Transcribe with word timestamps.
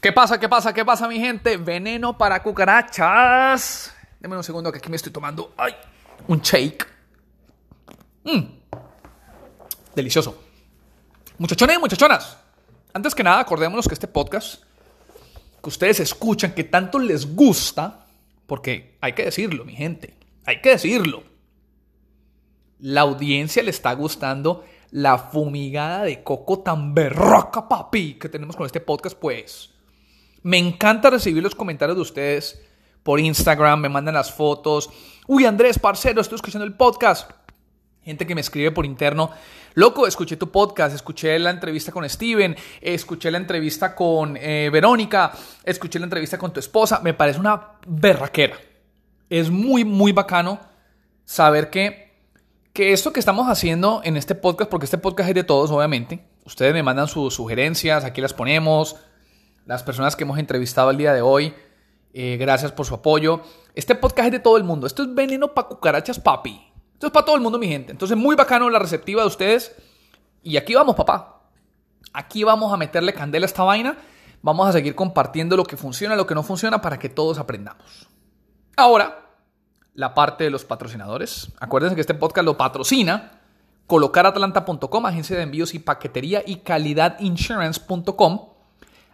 ¿Qué 0.00 0.12
pasa? 0.12 0.40
¿Qué 0.40 0.48
pasa? 0.48 0.72
¿Qué 0.72 0.82
pasa, 0.82 1.06
mi 1.08 1.20
gente? 1.20 1.58
Veneno 1.58 2.16
para 2.16 2.42
cucarachas. 2.42 3.94
Deme 4.18 4.34
un 4.34 4.42
segundo 4.42 4.72
que 4.72 4.78
aquí 4.78 4.88
me 4.88 4.96
estoy 4.96 5.12
tomando 5.12 5.54
un 6.26 6.40
shake. 6.40 6.86
Mmm. 8.24 8.40
Delicioso. 9.94 10.42
Muchachones 11.36 11.76
y 11.76 11.80
muchachonas. 11.80 12.38
Antes 12.94 13.14
que 13.14 13.22
nada, 13.22 13.40
acordémonos 13.40 13.86
que 13.86 13.92
este 13.92 14.08
podcast 14.08 14.62
que 15.62 15.68
ustedes 15.68 16.00
escuchan, 16.00 16.54
que 16.54 16.64
tanto 16.64 16.98
les 16.98 17.34
gusta, 17.34 18.06
porque 18.46 18.96
hay 19.02 19.12
que 19.12 19.26
decirlo, 19.26 19.66
mi 19.66 19.74
gente, 19.74 20.16
hay 20.46 20.62
que 20.62 20.70
decirlo. 20.70 21.24
La 22.78 23.02
audiencia 23.02 23.62
le 23.62 23.70
está 23.70 23.92
gustando 23.92 24.64
la 24.92 25.18
fumigada 25.18 26.04
de 26.04 26.22
coco 26.22 26.60
tan 26.60 26.94
berroca, 26.94 27.68
papi, 27.68 28.14
que 28.14 28.30
tenemos 28.30 28.56
con 28.56 28.64
este 28.64 28.80
podcast, 28.80 29.18
pues. 29.18 29.74
Me 30.42 30.58
encanta 30.58 31.10
recibir 31.10 31.42
los 31.42 31.54
comentarios 31.54 31.96
de 31.96 32.02
ustedes 32.02 32.60
por 33.02 33.20
Instagram, 33.20 33.80
me 33.80 33.88
mandan 33.88 34.14
las 34.14 34.32
fotos. 34.32 34.90
Uy, 35.26 35.44
Andrés, 35.44 35.78
parcero, 35.78 36.20
estoy 36.20 36.36
escuchando 36.36 36.64
el 36.64 36.74
podcast. 36.74 37.30
Gente 38.02 38.26
que 38.26 38.34
me 38.34 38.40
escribe 38.40 38.70
por 38.70 38.86
interno. 38.86 39.30
Loco, 39.74 40.06
escuché 40.06 40.36
tu 40.36 40.50
podcast, 40.50 40.94
escuché 40.94 41.38
la 41.38 41.50
entrevista 41.50 41.92
con 41.92 42.08
Steven, 42.08 42.56
escuché 42.80 43.30
la 43.30 43.36
entrevista 43.36 43.94
con 43.94 44.36
eh, 44.36 44.70
Verónica, 44.72 45.32
escuché 45.62 45.98
la 45.98 46.06
entrevista 46.06 46.38
con 46.38 46.52
tu 46.52 46.60
esposa. 46.60 47.00
Me 47.04 47.14
parece 47.14 47.38
una 47.38 47.72
berraquera. 47.86 48.56
Es 49.28 49.50
muy, 49.50 49.84
muy 49.84 50.12
bacano 50.12 50.58
saber 51.24 51.70
que, 51.70 52.14
que 52.72 52.92
esto 52.92 53.12
que 53.12 53.20
estamos 53.20 53.46
haciendo 53.48 54.00
en 54.02 54.16
este 54.16 54.34
podcast, 54.34 54.70
porque 54.70 54.86
este 54.86 54.98
podcast 54.98 55.28
es 55.28 55.34
de 55.34 55.44
todos, 55.44 55.70
obviamente. 55.70 56.24
Ustedes 56.46 56.72
me 56.72 56.82
mandan 56.82 57.06
sus 57.06 57.34
sugerencias, 57.34 58.04
aquí 58.04 58.22
las 58.22 58.32
ponemos 58.32 58.96
las 59.66 59.82
personas 59.82 60.16
que 60.16 60.24
hemos 60.24 60.38
entrevistado 60.38 60.90
el 60.90 60.96
día 60.96 61.12
de 61.12 61.22
hoy. 61.22 61.54
Eh, 62.12 62.36
gracias 62.38 62.72
por 62.72 62.86
su 62.86 62.94
apoyo. 62.94 63.42
Este 63.74 63.94
podcast 63.94 64.26
es 64.26 64.32
de 64.32 64.38
todo 64.40 64.56
el 64.56 64.64
mundo. 64.64 64.86
Esto 64.86 65.02
es 65.02 65.14
veneno 65.14 65.54
para 65.54 65.68
cucarachas, 65.68 66.18
papi. 66.18 66.60
Esto 66.94 67.06
es 67.06 67.12
para 67.12 67.24
todo 67.24 67.36
el 67.36 67.42
mundo, 67.42 67.58
mi 67.58 67.68
gente. 67.68 67.92
Entonces, 67.92 68.16
muy 68.16 68.36
bacano 68.36 68.68
la 68.68 68.78
receptiva 68.78 69.22
de 69.22 69.28
ustedes. 69.28 69.74
Y 70.42 70.56
aquí 70.56 70.74
vamos, 70.74 70.96
papá. 70.96 71.42
Aquí 72.12 72.44
vamos 72.44 72.72
a 72.72 72.76
meterle 72.76 73.14
candela 73.14 73.44
a 73.44 73.48
esta 73.48 73.62
vaina. 73.62 73.96
Vamos 74.42 74.68
a 74.68 74.72
seguir 74.72 74.94
compartiendo 74.94 75.56
lo 75.56 75.64
que 75.64 75.76
funciona, 75.76 76.16
lo 76.16 76.26
que 76.26 76.34
no 76.34 76.42
funciona, 76.42 76.80
para 76.80 76.98
que 76.98 77.08
todos 77.08 77.38
aprendamos. 77.38 78.08
Ahora, 78.76 79.30
la 79.94 80.14
parte 80.14 80.44
de 80.44 80.50
los 80.50 80.64
patrocinadores. 80.64 81.52
Acuérdense 81.60 81.94
que 81.94 82.00
este 82.00 82.14
podcast 82.14 82.44
lo 82.44 82.56
patrocina 82.56 83.40
colocaratlanta.com, 83.90 85.06
agencia 85.06 85.36
de 85.36 85.42
envíos 85.42 85.74
y 85.74 85.80
paquetería 85.80 86.44
y 86.46 86.58
calidadinsurance.com 86.58 88.49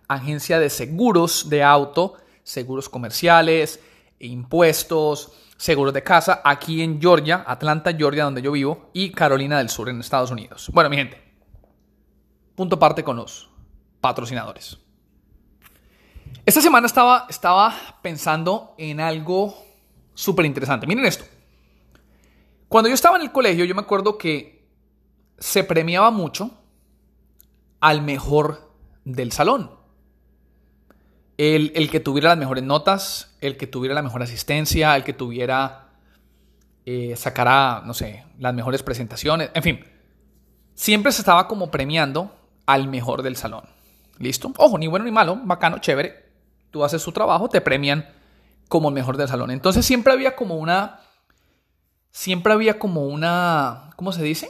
agencia 0.08 0.58
de 0.58 0.70
seguros 0.70 1.48
de 1.48 1.62
auto, 1.62 2.14
seguros 2.42 2.88
comerciales, 2.88 3.80
impuestos, 4.18 5.32
seguros 5.56 5.94
de 5.94 6.02
casa, 6.02 6.40
aquí 6.44 6.82
en 6.82 7.00
Georgia, 7.00 7.44
Atlanta, 7.46 7.92
Georgia, 7.94 8.24
donde 8.24 8.42
yo 8.42 8.52
vivo, 8.52 8.90
y 8.92 9.10
Carolina 9.10 9.58
del 9.58 9.68
Sur, 9.68 9.88
en 9.88 10.00
Estados 10.00 10.30
Unidos. 10.30 10.70
Bueno, 10.72 10.90
mi 10.90 10.96
gente, 10.96 11.22
punto 12.54 12.78
parte 12.78 13.02
con 13.02 13.16
los 13.16 13.48
patrocinadores. 14.00 14.78
Esta 16.44 16.60
semana 16.60 16.86
estaba, 16.86 17.26
estaba 17.28 17.74
pensando 18.02 18.74
en 18.78 19.00
algo 19.00 19.56
súper 20.14 20.46
interesante. 20.46 20.86
Miren 20.86 21.04
esto. 21.04 21.24
Cuando 22.68 22.88
yo 22.88 22.94
estaba 22.94 23.16
en 23.16 23.22
el 23.22 23.32
colegio, 23.32 23.64
yo 23.64 23.74
me 23.74 23.82
acuerdo 23.82 24.18
que 24.18 24.68
se 25.38 25.64
premiaba 25.64 26.10
mucho 26.10 26.50
al 27.80 28.02
mejor 28.02 28.72
del 29.04 29.32
salón. 29.32 29.75
El, 31.38 31.90
que 31.90 32.00
tuviera 32.00 32.30
las 32.30 32.38
mejores 32.38 32.64
notas, 32.64 33.36
el 33.40 33.58
que 33.58 33.66
tuviera 33.66 33.94
la 33.94 34.02
mejor 34.02 34.22
asistencia, 34.22 34.96
el 34.96 35.04
que 35.04 35.12
tuviera, 35.12 35.90
eh, 36.86 37.14
sacara, 37.16 37.82
no 37.84 37.92
sé, 37.92 38.24
las 38.38 38.54
mejores 38.54 38.82
presentaciones, 38.82 39.50
en 39.52 39.62
fin, 39.62 39.84
siempre 40.74 41.12
se 41.12 41.20
estaba 41.20 41.46
como 41.46 41.70
premiando 41.70 42.34
al 42.64 42.88
mejor 42.88 43.22
del 43.22 43.36
salón. 43.36 43.64
¿Listo? 44.18 44.50
Ojo, 44.56 44.78
ni 44.78 44.86
bueno 44.86 45.04
ni 45.04 45.10
malo, 45.10 45.38
bacano, 45.44 45.78
chévere. 45.78 46.24
Tú 46.70 46.84
haces 46.84 47.02
su 47.02 47.12
trabajo, 47.12 47.50
te 47.50 47.60
premian 47.60 48.08
como 48.68 48.88
el 48.88 48.94
mejor 48.94 49.18
del 49.18 49.28
salón. 49.28 49.50
Entonces 49.50 49.84
siempre 49.84 50.14
había 50.14 50.36
como 50.36 50.56
una, 50.56 51.00
siempre 52.10 52.54
había 52.54 52.78
como 52.78 53.06
una, 53.06 53.90
¿cómo 53.96 54.12
se 54.12 54.22
dice? 54.22 54.48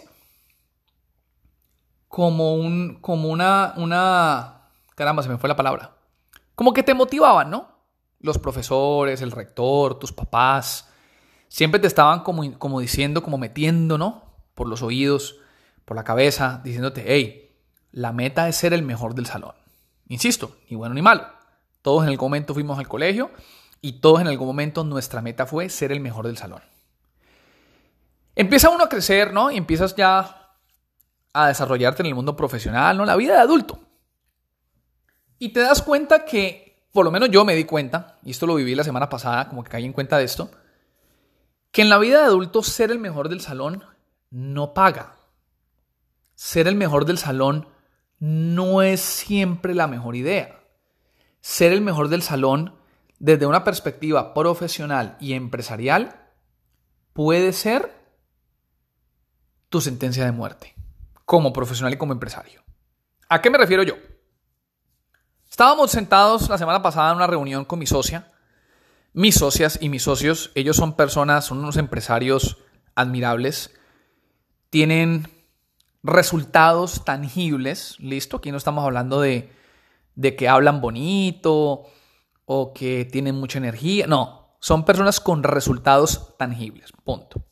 Como 2.06 2.54
un, 2.54 3.00
como 3.00 3.28
una, 3.28 3.74
una, 3.76 4.70
caramba, 4.94 5.24
se 5.24 5.28
me 5.28 5.36
fue 5.36 5.48
la 5.48 5.56
palabra 5.56 5.95
como 6.56 6.72
que 6.72 6.82
te 6.82 6.94
motivaban, 6.94 7.50
¿no? 7.50 7.68
Los 8.18 8.38
profesores, 8.38 9.22
el 9.22 9.30
rector, 9.30 9.98
tus 10.00 10.12
papás, 10.12 10.90
siempre 11.48 11.78
te 11.78 11.86
estaban 11.86 12.24
como, 12.24 12.58
como 12.58 12.80
diciendo, 12.80 13.22
como 13.22 13.38
metiendo, 13.38 13.98
¿no? 13.98 14.24
Por 14.54 14.66
los 14.66 14.82
oídos, 14.82 15.36
por 15.84 15.96
la 15.96 16.02
cabeza, 16.02 16.60
diciéndote, 16.64 17.04
hey, 17.06 17.54
la 17.92 18.12
meta 18.12 18.48
es 18.48 18.56
ser 18.56 18.72
el 18.72 18.82
mejor 18.82 19.14
del 19.14 19.26
salón. 19.26 19.54
Insisto, 20.08 20.56
ni 20.68 20.76
bueno 20.76 20.94
ni 20.94 21.02
malo. 21.02 21.26
Todos 21.82 22.02
en 22.02 22.08
algún 22.08 22.26
momento 22.26 22.54
fuimos 22.54 22.78
al 22.78 22.88
colegio 22.88 23.30
y 23.80 24.00
todos 24.00 24.20
en 24.20 24.26
algún 24.26 24.48
momento 24.48 24.82
nuestra 24.82 25.22
meta 25.22 25.46
fue 25.46 25.68
ser 25.68 25.92
el 25.92 26.00
mejor 26.00 26.26
del 26.26 26.38
salón. 26.38 26.62
Empieza 28.34 28.70
uno 28.70 28.84
a 28.84 28.88
crecer, 28.88 29.32
¿no? 29.32 29.50
Y 29.50 29.56
empiezas 29.56 29.94
ya 29.94 30.52
a 31.32 31.48
desarrollarte 31.48 32.02
en 32.02 32.06
el 32.06 32.14
mundo 32.14 32.34
profesional, 32.34 32.96
¿no? 32.96 33.04
La 33.04 33.16
vida 33.16 33.34
de 33.34 33.40
adulto. 33.40 33.78
Y 35.38 35.50
te 35.50 35.60
das 35.60 35.82
cuenta 35.82 36.24
que, 36.24 36.86
por 36.92 37.04
lo 37.04 37.10
menos 37.10 37.30
yo 37.30 37.44
me 37.44 37.54
di 37.54 37.64
cuenta, 37.64 38.18
y 38.22 38.30
esto 38.30 38.46
lo 38.46 38.54
viví 38.54 38.74
la 38.74 38.84
semana 38.84 39.08
pasada, 39.08 39.48
como 39.48 39.62
que 39.62 39.70
caí 39.70 39.84
en 39.84 39.92
cuenta 39.92 40.18
de 40.18 40.24
esto, 40.24 40.50
que 41.70 41.82
en 41.82 41.90
la 41.90 41.98
vida 41.98 42.20
de 42.20 42.26
adulto 42.26 42.62
ser 42.62 42.90
el 42.90 42.98
mejor 42.98 43.28
del 43.28 43.40
salón 43.40 43.84
no 44.30 44.72
paga. 44.72 45.16
Ser 46.34 46.68
el 46.68 46.74
mejor 46.74 47.04
del 47.04 47.18
salón 47.18 47.68
no 48.18 48.82
es 48.82 49.00
siempre 49.00 49.74
la 49.74 49.86
mejor 49.86 50.16
idea. 50.16 50.60
Ser 51.40 51.72
el 51.72 51.80
mejor 51.80 52.08
del 52.08 52.22
salón 52.22 52.74
desde 53.18 53.46
una 53.46 53.64
perspectiva 53.64 54.34
profesional 54.34 55.16
y 55.20 55.34
empresarial 55.34 56.28
puede 57.12 57.52
ser 57.52 57.94
tu 59.68 59.80
sentencia 59.80 60.24
de 60.24 60.32
muerte, 60.32 60.74
como 61.24 61.52
profesional 61.52 61.92
y 61.92 61.98
como 61.98 62.12
empresario. 62.12 62.62
¿A 63.28 63.42
qué 63.42 63.50
me 63.50 63.58
refiero 63.58 63.82
yo? 63.82 63.96
Estábamos 65.56 65.90
sentados 65.90 66.50
la 66.50 66.58
semana 66.58 66.82
pasada 66.82 67.10
en 67.10 67.16
una 67.16 67.26
reunión 67.26 67.64
con 67.64 67.78
mi 67.78 67.86
socia. 67.86 68.28
Mis 69.14 69.36
socias 69.36 69.78
y 69.80 69.88
mis 69.88 70.02
socios, 70.02 70.50
ellos 70.54 70.76
son 70.76 70.96
personas, 70.96 71.46
son 71.46 71.60
unos 71.60 71.78
empresarios 71.78 72.58
admirables. 72.94 73.70
Tienen 74.68 75.30
resultados 76.02 77.06
tangibles, 77.06 77.98
listo. 78.00 78.36
Aquí 78.36 78.50
no 78.50 78.58
estamos 78.58 78.84
hablando 78.84 79.22
de, 79.22 79.50
de 80.14 80.36
que 80.36 80.46
hablan 80.46 80.82
bonito 80.82 81.84
o 82.44 82.74
que 82.74 83.06
tienen 83.06 83.36
mucha 83.36 83.56
energía. 83.56 84.06
No, 84.06 84.58
son 84.60 84.84
personas 84.84 85.20
con 85.20 85.42
resultados 85.42 86.36
tangibles, 86.36 86.92
punto. 87.02 87.46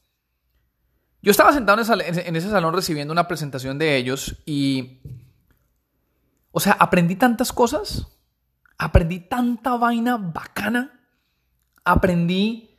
Yo 1.23 1.31
estaba 1.31 1.55
sentado 1.55 1.81
en 1.81 2.37
ese 2.37 2.51
salón 2.51 2.75
recibiendo 2.75 3.13
una 3.13 3.27
presentación 3.27 3.79
de 3.79 3.97
ellos 3.97 4.43
y 4.45 5.01
o 6.57 6.61
sea, 6.61 6.75
aprendí 6.79 7.17
tantas 7.17 7.53
cosas, 7.53 8.07
aprendí 8.79 9.19
tanta 9.19 9.77
vaina 9.77 10.17
bacana, 10.17 11.01
aprendí, 11.85 12.79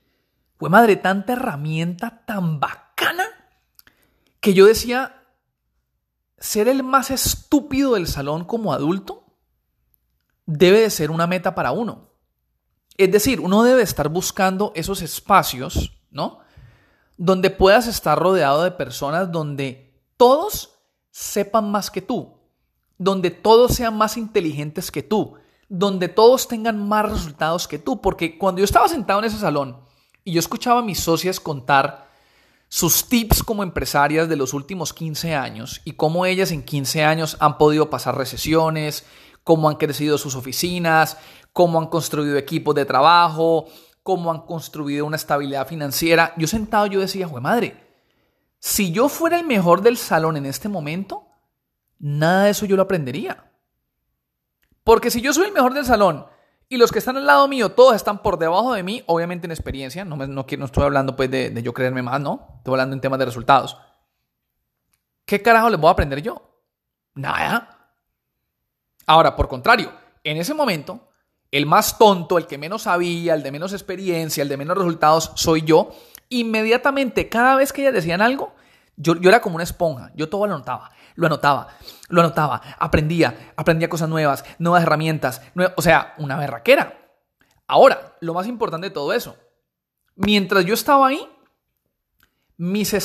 fue 0.57 0.69
madre, 0.69 0.95
tanta 0.95 1.33
herramienta 1.33 2.23
tan 2.25 2.61
bacana 2.61 3.25
que 4.39 4.53
yo 4.53 4.65
decía, 4.65 5.27
ser 6.37 6.69
el 6.69 6.83
más 6.83 7.11
estúpido 7.11 7.95
del 7.95 8.07
salón 8.07 8.45
como 8.45 8.71
adulto 8.71 9.25
debe 10.45 10.79
de 10.79 10.89
ser 10.89 11.11
una 11.11 11.27
meta 11.27 11.53
para 11.53 11.73
uno. 11.73 12.11
Es 12.95 13.11
decir, 13.11 13.41
uno 13.41 13.63
debe 13.63 13.81
estar 13.81 14.07
buscando 14.07 14.71
esos 14.73 15.01
espacios, 15.01 15.91
¿no? 16.11 16.39
Donde 17.17 17.49
puedas 17.49 17.87
estar 17.87 18.17
rodeado 18.17 18.63
de 18.63 18.71
personas 18.71 19.33
donde 19.33 20.01
todos 20.15 20.79
sepan 21.11 21.69
más 21.69 21.91
que 21.91 22.01
tú, 22.01 22.34
donde 22.97 23.31
todos 23.31 23.73
sean 23.73 23.97
más 23.97 24.17
inteligentes 24.17 24.91
que 24.91 25.03
tú, 25.03 25.35
donde 25.67 26.07
todos 26.07 26.47
tengan 26.47 26.87
más 26.87 27.09
resultados 27.09 27.67
que 27.67 27.79
tú. 27.79 28.01
Porque 28.01 28.37
cuando 28.37 28.59
yo 28.59 28.65
estaba 28.65 28.87
sentado 28.87 29.19
en 29.19 29.25
ese 29.25 29.37
salón 29.37 29.77
y 30.23 30.33
yo 30.33 30.39
escuchaba 30.39 30.79
a 30.79 30.83
mis 30.83 30.99
socias 30.99 31.39
contar 31.39 32.05
sus 32.67 33.07
tips 33.07 33.43
como 33.43 33.63
empresarias 33.63 34.27
de 34.27 34.35
los 34.35 34.53
últimos 34.53 34.93
15 34.93 35.35
años 35.35 35.81
y 35.85 35.93
cómo 35.93 36.25
ellas 36.25 36.51
en 36.51 36.63
15 36.63 37.03
años 37.03 37.37
han 37.39 37.57
podido 37.57 37.89
pasar 37.89 38.17
recesiones, 38.17 39.05
cómo 39.43 39.69
han 39.69 39.75
crecido 39.75 40.17
sus 40.17 40.35
oficinas, 40.35 41.17
cómo 41.53 41.79
han 41.79 41.87
construido 41.87 42.37
equipos 42.37 42.75
de 42.75 42.85
trabajo, 42.85 43.67
cómo 44.03 44.31
han 44.31 44.41
construido 44.41 45.05
una 45.05 45.15
estabilidad 45.15 45.67
financiera. 45.67 46.33
Yo 46.37 46.47
sentado 46.47 46.87
yo 46.87 46.99
decía, 46.99 47.27
¡jue 47.27 47.41
madre! 47.41 47.85
Si 48.59 48.91
yo 48.91 49.09
fuera 49.09 49.39
el 49.39 49.45
mejor 49.45 49.81
del 49.81 49.97
salón 49.97 50.37
en 50.37 50.47
este 50.47 50.67
momento, 50.67 51.27
Nada 51.99 52.45
de 52.45 52.51
eso 52.51 52.65
yo 52.65 52.75
lo 52.75 52.83
aprendería. 52.83 53.51
Porque 54.83 55.09
si 55.09 55.21
yo 55.21 55.33
soy 55.33 55.47
el 55.47 55.53
mejor 55.53 55.73
del 55.73 55.85
salón 55.85 56.27
y 56.69 56.77
los 56.77 56.91
que 56.91 56.99
están 56.99 57.17
al 57.17 57.25
lado 57.25 57.47
mío, 57.47 57.71
todos 57.71 57.95
están 57.95 58.21
por 58.21 58.37
debajo 58.37 58.73
de 58.73 58.83
mí, 58.83 59.03
obviamente 59.07 59.47
en 59.47 59.51
experiencia, 59.51 60.05
no, 60.05 60.15
me, 60.15 60.27
no, 60.27 60.45
estoy 60.47 60.83
hablando 60.83 61.15
pues 61.15 61.29
de, 61.31 61.49
de, 61.49 61.63
yo 61.63 61.73
creerme 61.73 62.01
más, 62.01 62.21
no, 62.21 62.55
estoy 62.57 62.73
hablando 62.73 62.93
en 62.93 63.01
temas 63.01 63.19
de 63.19 63.25
resultados. 63.25 63.77
¿Qué 65.25 65.41
carajo 65.41 65.69
les 65.69 65.79
voy 65.79 65.89
a 65.89 65.93
aprender 65.93 66.21
yo? 66.21 66.61
Nada. 67.15 67.89
Ahora, 69.07 69.35
por 69.35 69.47
contrario, 69.47 69.91
en 70.23 70.37
ese 70.37 70.53
momento, 70.53 71.09
el 71.51 71.65
más 71.65 71.97
tonto, 71.97 72.37
el 72.37 72.47
que 72.47 72.57
menos 72.57 72.83
sabía, 72.83 73.33
el 73.33 73.43
de 73.43 73.51
menos 73.51 73.73
experiencia, 73.73 74.41
el 74.41 74.49
de 74.49 74.57
menos 74.57 74.77
resultados, 74.77 75.31
soy 75.35 75.61
yo. 75.61 75.95
Inmediatamente, 76.29 77.29
cada 77.29 77.55
vez 77.55 77.71
que 77.71 77.81
ellas 77.81 77.93
decían 77.93 78.21
algo, 78.21 78.53
yo, 78.97 79.15
yo 79.15 79.29
era 79.29 79.41
como 79.41 79.55
una 79.55 79.63
esponja, 79.63 80.11
yo 80.15 80.29
todo 80.29 80.47
lo 80.47 80.55
anotaba, 80.55 80.91
lo 81.15 81.27
anotaba, 81.27 81.67
lo 82.09 82.21
anotaba, 82.21 82.61
aprendía, 82.79 83.53
aprendía 83.55 83.89
cosas 83.89 84.09
nuevas, 84.09 84.45
nuevas 84.59 84.83
herramientas, 84.83 85.41
o 85.75 85.81
sea, 85.81 86.13
una 86.17 86.37
berraquera. 86.37 87.01
Ahora, 87.67 88.15
lo 88.21 88.33
más 88.33 88.47
importante 88.47 88.87
de 88.87 88.93
todo 88.93 89.13
eso, 89.13 89.37
mientras 90.15 90.65
yo 90.65 90.73
estaba 90.73 91.07
ahí, 91.07 91.27
mis, 92.57 92.95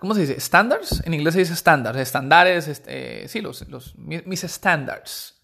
¿cómo 0.00 0.14
se 0.14 0.20
dice? 0.20 0.40
Standards, 0.40 1.02
en 1.06 1.14
inglés 1.14 1.34
se 1.34 1.40
dice 1.40 1.56
standards, 1.56 1.98
estándares, 1.98 2.68
este, 2.68 3.26
sí, 3.28 3.40
los, 3.40 3.66
los, 3.68 3.96
mis 3.96 4.40
standards 4.40 5.38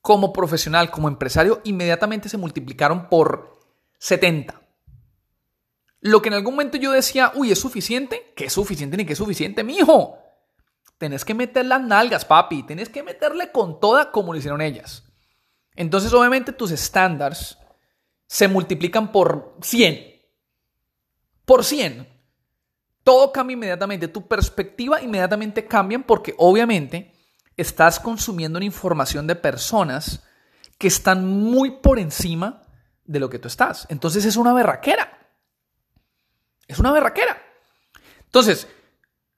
como 0.00 0.32
profesional, 0.32 0.90
como 0.90 1.08
empresario, 1.08 1.60
inmediatamente 1.64 2.28
se 2.28 2.38
multiplicaron 2.38 3.08
por 3.08 3.58
70. 3.98 4.60
Lo 6.00 6.22
que 6.22 6.28
en 6.28 6.34
algún 6.34 6.54
momento 6.54 6.76
yo 6.76 6.92
decía, 6.92 7.32
uy, 7.34 7.50
¿es 7.50 7.58
suficiente? 7.58 8.32
¿Qué 8.36 8.46
es 8.46 8.52
suficiente 8.52 8.96
ni 8.96 9.04
qué 9.04 9.14
es 9.14 9.18
suficiente, 9.18 9.64
mijo? 9.64 10.18
Tenés 10.96 11.24
que 11.24 11.34
meter 11.34 11.64
las 11.66 11.80
nalgas, 11.80 12.24
papi. 12.24 12.64
Tenés 12.64 12.88
que 12.88 13.02
meterle 13.02 13.50
con 13.50 13.80
toda 13.80 14.10
como 14.10 14.32
lo 14.32 14.38
hicieron 14.38 14.60
ellas. 14.60 15.04
Entonces, 15.74 16.12
obviamente, 16.12 16.52
tus 16.52 16.70
estándares 16.70 17.56
se 18.26 18.48
multiplican 18.48 19.10
por 19.10 19.56
100. 19.62 20.22
Por 21.44 21.64
100. 21.64 22.06
Todo 23.04 23.32
cambia 23.32 23.54
inmediatamente. 23.54 24.08
Tu 24.08 24.26
perspectiva 24.26 25.00
inmediatamente 25.00 25.66
cambia 25.66 26.00
porque, 26.00 26.34
obviamente, 26.38 27.12
estás 27.56 27.98
consumiendo 27.98 28.58
una 28.58 28.66
información 28.66 29.26
de 29.26 29.36
personas 29.36 30.24
que 30.78 30.88
están 30.88 31.26
muy 31.26 31.78
por 31.80 31.98
encima 31.98 32.62
de 33.04 33.20
lo 33.20 33.30
que 33.30 33.38
tú 33.38 33.48
estás. 33.48 33.86
Entonces, 33.88 34.24
es 34.24 34.36
una 34.36 34.52
berraquera. 34.52 35.17
Es 36.68 36.78
una 36.78 36.92
berraquera. 36.92 37.42
Entonces, 38.26 38.68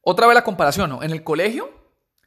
otra 0.03 0.27
vez 0.27 0.35
la 0.35 0.45
comparación, 0.45 0.91
¿no? 0.91 1.03
En 1.03 1.13
el 1.13 1.23
colegio, 1.23 1.71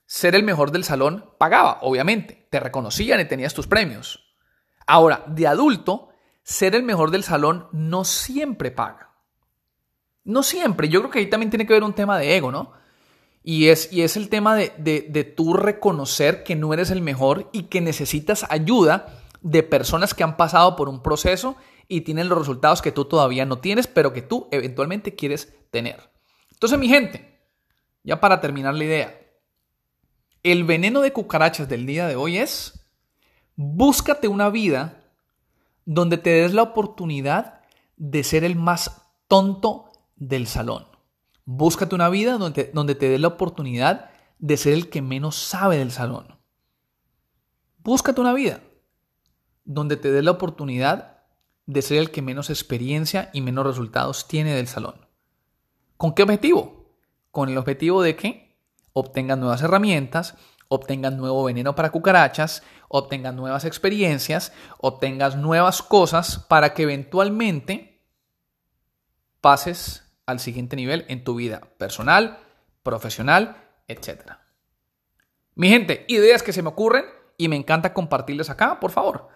ser 0.05 0.33
el 0.33 0.43
mejor 0.43 0.71
del 0.71 0.85
salón 0.85 1.29
pagaba, 1.37 1.79
obviamente. 1.81 2.47
Te 2.49 2.59
reconocían 2.59 3.19
y 3.19 3.25
tenías 3.25 3.53
tus 3.53 3.67
premios. 3.67 4.33
Ahora, 4.87 5.23
de 5.27 5.45
adulto, 5.45 6.09
ser 6.43 6.75
el 6.75 6.83
mejor 6.83 7.11
del 7.11 7.23
salón 7.23 7.67
no 7.73 8.05
siempre 8.05 8.71
paga. 8.71 9.11
No 10.23 10.41
siempre. 10.41 10.87
Yo 10.87 11.01
creo 11.01 11.11
que 11.11 11.19
ahí 11.19 11.29
también 11.29 11.49
tiene 11.49 11.67
que 11.67 11.73
ver 11.73 11.83
un 11.83 11.93
tema 11.93 12.17
de 12.17 12.37
ego, 12.37 12.51
¿no? 12.51 12.71
Y 13.43 13.67
es, 13.67 13.91
y 13.91 14.03
es 14.03 14.15
el 14.15 14.29
tema 14.29 14.55
de, 14.55 14.71
de, 14.77 15.05
de 15.09 15.25
tú 15.25 15.53
reconocer 15.53 16.43
que 16.45 16.55
no 16.55 16.73
eres 16.73 16.91
el 16.91 17.01
mejor 17.01 17.49
y 17.51 17.63
que 17.63 17.81
necesitas 17.81 18.45
ayuda 18.49 19.21
de 19.41 19.63
personas 19.63 20.13
que 20.13 20.23
han 20.23 20.37
pasado 20.37 20.77
por 20.77 20.87
un 20.87 21.03
proceso 21.03 21.57
y 21.87 22.01
tienen 22.01 22.29
los 22.29 22.37
resultados 22.37 22.81
que 22.81 22.91
tú 22.91 23.05
todavía 23.05 23.45
no 23.45 23.59
tienes, 23.59 23.87
pero 23.87 24.13
que 24.13 24.21
tú 24.21 24.47
eventualmente 24.51 25.15
quieres 25.15 25.53
tener. 25.71 26.09
Entonces, 26.51 26.79
mi 26.79 26.87
gente, 26.87 27.41
ya 28.03 28.19
para 28.19 28.41
terminar 28.41 28.73
la 28.73 28.83
idea, 28.83 29.19
el 30.43 30.63
veneno 30.63 31.01
de 31.01 31.13
cucarachas 31.13 31.69
del 31.69 31.85
día 31.85 32.07
de 32.07 32.15
hoy 32.15 32.37
es, 32.37 32.85
búscate 33.55 34.27
una 34.27 34.49
vida 34.49 35.03
donde 35.85 36.17
te 36.17 36.29
des 36.29 36.53
la 36.53 36.63
oportunidad 36.63 37.61
de 37.97 38.23
ser 38.23 38.43
el 38.43 38.55
más 38.55 39.05
tonto 39.27 39.91
del 40.15 40.47
salón. 40.47 40.87
Búscate 41.45 41.95
una 41.95 42.09
vida 42.09 42.37
donde, 42.37 42.71
donde 42.73 42.95
te 42.95 43.09
des 43.09 43.19
la 43.19 43.27
oportunidad 43.29 44.09
de 44.39 44.57
ser 44.57 44.73
el 44.73 44.89
que 44.89 45.01
menos 45.01 45.35
sabe 45.35 45.77
del 45.77 45.91
salón. 45.91 46.37
Búscate 47.77 48.21
una 48.21 48.33
vida 48.33 48.61
donde 49.65 49.97
te 49.97 50.11
des 50.11 50.23
la 50.23 50.31
oportunidad 50.31 51.12
de 51.65 51.81
ser 51.81 51.97
el 51.97 52.11
que 52.11 52.21
menos 52.21 52.49
experiencia 52.49 53.29
y 53.33 53.41
menos 53.41 53.65
resultados 53.65 54.27
tiene 54.27 54.53
del 54.55 54.67
salón. 54.67 55.07
¿Con 55.97 56.13
qué 56.13 56.23
objetivo? 56.23 56.83
con 57.33 57.49
el 57.49 57.57
objetivo 57.57 58.03
de 58.03 58.15
que 58.15 58.55
obtengan 58.93 59.39
nuevas 59.39 59.63
herramientas, 59.63 60.35
obtengan 60.67 61.17
nuevo 61.17 61.43
veneno 61.43 61.73
para 61.73 61.91
cucarachas, 61.91 62.61
obtengan 62.89 63.35
nuevas 63.35 63.65
experiencias, 63.65 64.53
obtengas 64.77 65.35
nuevas 65.35 65.81
cosas 65.81 66.45
para 66.47 66.75
que 66.75 66.83
eventualmente 66.83 68.03
pases 69.41 70.15
al 70.27 70.39
siguiente 70.39 70.75
nivel 70.75 71.05
en 71.07 71.23
tu 71.23 71.33
vida 71.33 71.61
personal, 71.79 72.37
profesional, 72.83 73.57
etc. 73.87 74.33
Mi 75.55 75.69
gente, 75.69 76.05
ideas 76.09 76.43
que 76.43 76.53
se 76.53 76.61
me 76.61 76.69
ocurren 76.69 77.05
y 77.35 77.47
me 77.47 77.55
encanta 77.55 77.95
compartirles 77.95 78.51
acá, 78.51 78.79
por 78.79 78.91
favor. 78.91 79.29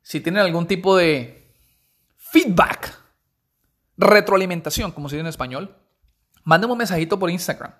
Si 0.00 0.22
tienen 0.22 0.40
algún 0.40 0.66
tipo 0.66 0.96
de 0.96 1.43
feedback, 2.34 2.98
retroalimentación, 3.96 4.90
como 4.90 5.08
se 5.08 5.14
dice 5.14 5.20
en 5.20 5.28
español, 5.28 5.76
Mándenme 6.44 6.72
un 6.72 6.78
mensajito 6.78 7.18
por 7.18 7.30
Instagram. 7.30 7.72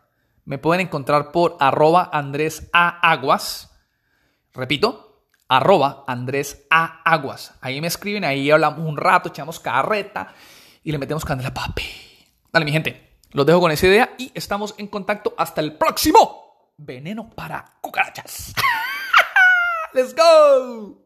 Me 0.47 0.59
pueden 0.59 0.87
encontrar 0.87 1.33
por 1.33 1.57
arroba 1.61 2.09
Andrés 2.13 2.71
A. 2.73 3.11
Aguas. 3.11 3.71
Repito, 4.53 5.27
arroba 5.49 6.05
Andrés 6.07 6.65
A. 6.71 7.03
Aguas. 7.05 7.55
Ahí 7.61 7.81
me 7.81 7.89
escriben, 7.89 8.25
ahí 8.25 8.51
hablamos 8.51 8.81
un 8.81 8.97
rato, 8.97 9.29
echamos 9.29 9.61
carreta 9.61 10.33
y 10.83 10.93
le 10.93 10.99
metemos 10.99 11.25
candela 11.25 11.53
papi. 11.53 11.85
Dale, 12.53 12.65
mi 12.65 12.73
gente. 12.73 13.19
Los 13.33 13.45
dejo 13.45 13.61
con 13.61 13.73
esa 13.73 13.87
idea 13.87 14.15
y 14.17 14.31
estamos 14.35 14.75
en 14.79 14.87
contacto 14.87 15.35
hasta 15.37 15.61
el 15.61 15.75
próximo 15.75 16.73
veneno 16.79 17.29
para 17.31 17.65
cucarachas. 17.81 18.55
¡Let's 19.93 20.15
go! 20.15 21.04